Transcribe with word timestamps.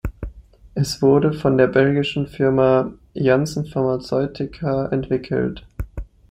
Es 0.73 0.99
wurde 1.03 1.31
von 1.31 1.59
der 1.59 1.67
belgischen 1.67 2.25
Firma 2.25 2.91
Janssen 3.13 3.67
Pharmaceutica 3.67 4.87
entwickelt. 4.87 5.67